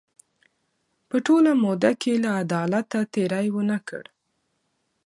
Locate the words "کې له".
2.01-2.29